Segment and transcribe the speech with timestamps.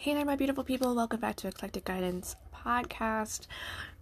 [0.00, 0.94] Hey there, my beautiful people.
[0.94, 3.46] Welcome back to Eclectic Guidance Podcast.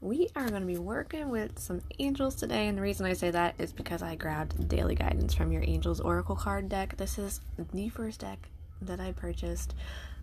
[0.00, 3.32] We are going to be working with some angels today, and the reason I say
[3.32, 6.96] that is because I grabbed daily guidance from your Angels Oracle card deck.
[6.96, 7.40] This is
[7.72, 8.48] the first deck
[8.80, 9.74] that I purchased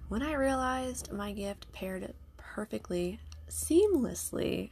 [0.07, 3.19] when I realized my gift paired perfectly,
[3.49, 4.69] seamlessly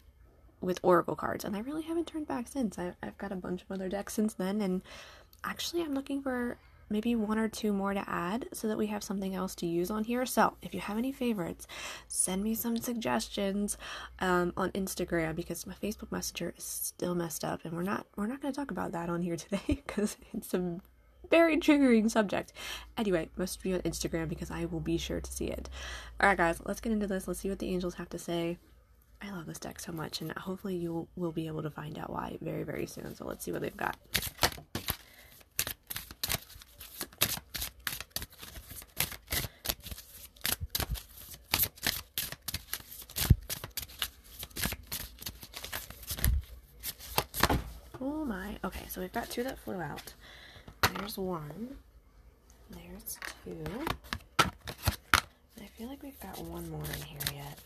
[0.61, 2.79] with Oracle cards, and I really haven't turned back since.
[2.79, 4.81] I've got a bunch of other decks since then, and
[5.43, 6.57] actually, I'm looking for
[6.89, 9.89] maybe one or two more to add so that we have something else to use
[9.89, 10.25] on here.
[10.25, 11.67] So, if you have any favorites,
[12.07, 13.77] send me some suggestions
[14.19, 18.27] um, on Instagram because my Facebook Messenger is still messed up, and we're not we're
[18.27, 20.79] not going to talk about that on here today because it's a
[21.29, 22.53] very triggering subject.
[22.97, 25.69] Anyway, must be on Instagram because I will be sure to see it.
[26.19, 27.27] All right, guys, let's get into this.
[27.27, 28.57] Let's see what the angels have to say.
[29.21, 32.09] I love this deck so much, and hopefully you will be able to find out
[32.09, 33.15] why very, very soon.
[33.15, 33.97] So let's see what they've got.
[48.01, 48.57] Oh my.
[48.65, 50.13] Okay, so we've got two that flew out.
[50.93, 51.77] There's one.
[52.69, 53.63] There's two.
[54.39, 57.57] I feel like we've got one more in here yet.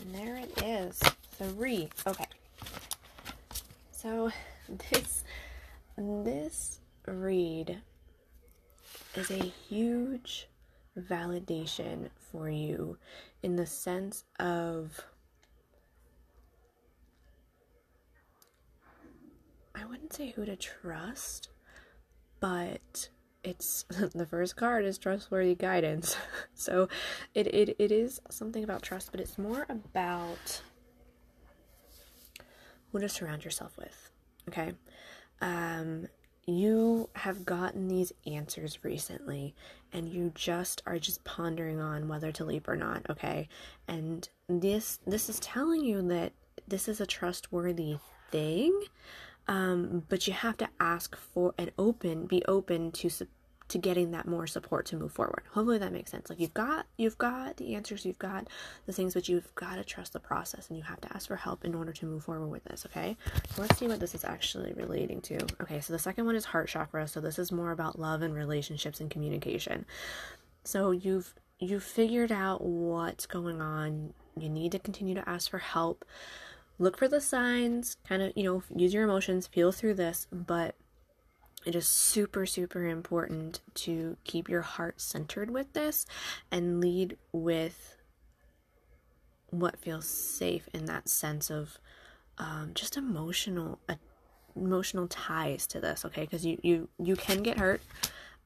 [0.00, 0.98] And there it is.
[1.32, 1.90] Three.
[2.06, 2.24] Okay.
[3.92, 4.30] So
[4.90, 5.22] this
[5.98, 7.76] this read
[9.14, 10.48] is a huge
[10.96, 12.96] validation for you
[13.42, 15.00] in the sense of
[19.74, 21.50] I wouldn't say who to trust,
[22.40, 23.10] but
[23.44, 26.16] it's the first card is trustworthy guidance.
[26.54, 26.88] so
[27.34, 30.62] it, it it is something about trust, but it's more about
[32.90, 34.10] who to surround yourself with.
[34.48, 34.72] Okay.
[35.40, 36.08] Um
[36.46, 39.54] you have gotten these answers recently
[39.92, 43.48] and you just are just pondering on whether to leap or not okay?
[43.88, 46.32] And this this is telling you that
[46.68, 47.96] this is a trustworthy
[48.30, 48.78] thing
[49.48, 53.10] um, but you have to ask for and open be open to
[53.68, 55.42] to getting that more support to move forward.
[55.52, 56.30] Hopefully that makes sense.
[56.30, 58.48] Like you've got you've got the answers, you've got
[58.86, 61.36] the things, but you've got to trust the process and you have to ask for
[61.36, 63.16] help in order to move forward with this, okay?
[63.50, 65.38] So let's see what this is actually relating to.
[65.60, 68.34] Okay, so the second one is heart chakra, so this is more about love and
[68.34, 69.84] relationships and communication.
[70.64, 74.12] So you've you've figured out what's going on.
[74.38, 76.04] You need to continue to ask for help.
[76.78, 80.74] Look for the signs, kind of, you know, use your emotions, feel through this, but
[81.66, 86.06] it is super, super important to keep your heart centered with this
[86.50, 87.96] and lead with
[89.50, 91.78] what feels safe in that sense of
[92.38, 93.94] um, just emotional uh,
[94.54, 96.22] emotional ties to this okay?
[96.22, 97.82] Because you you you can get hurt.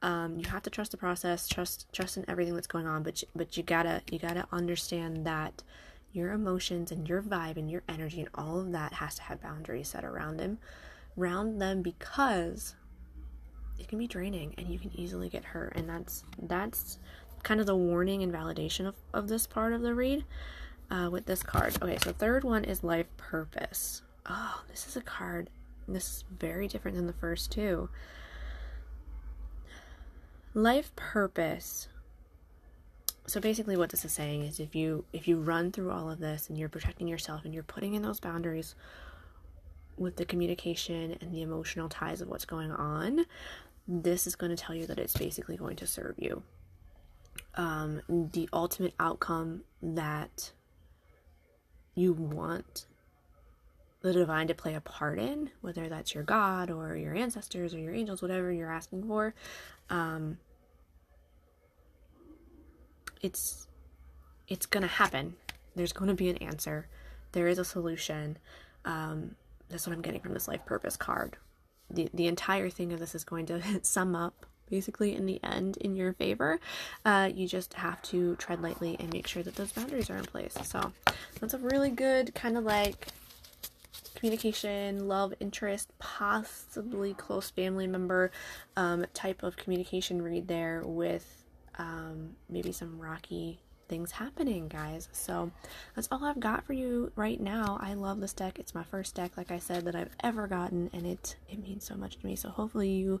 [0.01, 3.21] Um, you have to trust the process trust trust in everything that's going on but
[3.21, 5.61] you, but you gotta you gotta understand that
[6.11, 9.41] your emotions and your vibe and your energy and all of that has to have
[9.41, 10.57] boundaries set around them
[11.17, 12.75] around them because
[13.81, 16.99] it can be draining and you can easily get hurt and that's that's
[17.43, 20.23] kind of the warning and validation of, of this part of the read
[20.91, 21.75] uh, with this card.
[21.81, 24.03] Okay so third one is life purpose.
[24.29, 25.49] Oh this is a card
[25.87, 27.89] this is very different than the first two.
[30.53, 31.87] Life purpose.
[33.25, 36.19] So basically what this is saying is if you if you run through all of
[36.19, 38.75] this and you're protecting yourself and you're putting in those boundaries
[39.97, 43.25] with the communication and the emotional ties of what's going on
[43.91, 46.43] this is going to tell you that it's basically going to serve you.
[47.55, 50.51] Um, the ultimate outcome that
[51.93, 52.85] you want
[54.01, 57.79] the divine to play a part in, whether that's your God or your ancestors or
[57.79, 59.35] your angels, whatever you're asking for,
[59.89, 60.37] um,
[63.21, 63.67] it's
[64.47, 65.35] it's gonna happen.
[65.75, 66.87] There's going to be an answer.
[67.33, 68.37] There is a solution.
[68.83, 69.35] Um,
[69.69, 71.37] that's what I'm getting from this life purpose card
[71.93, 75.77] the, the entire thing of this is going to sum up basically in the end
[75.77, 76.59] in your favor.
[77.05, 80.23] Uh, you just have to tread lightly and make sure that those boundaries are in
[80.23, 80.55] place.
[80.63, 80.93] So
[81.39, 83.07] that's a really good kind of like
[84.15, 88.31] communication, love, interest, possibly close family member
[88.77, 91.43] um, type of communication read there with
[91.77, 93.59] um, maybe some rocky
[93.91, 95.09] things happening, guys.
[95.11, 95.51] So
[95.95, 97.77] that's all I've got for you right now.
[97.81, 98.57] I love this deck.
[98.57, 101.83] It's my first deck, like I said, that I've ever gotten, and it it means
[101.83, 102.37] so much to me.
[102.37, 103.19] So hopefully you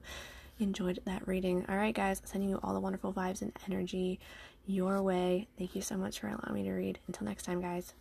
[0.59, 1.65] enjoyed that reading.
[1.67, 4.21] All right, guys, sending you all the wonderful vibes and energy
[4.65, 5.49] your way.
[5.57, 6.99] Thank you so much for allowing me to read.
[7.07, 7.93] Until next time, guys.